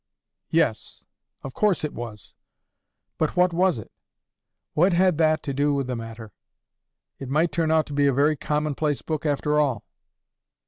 [0.49, 1.03] Yes.
[1.43, 2.33] Of course it was.
[3.19, 3.91] But what was it?
[4.73, 6.31] What had that to do with the matter?
[7.19, 9.83] It might turn out to be a very commonplace book after all.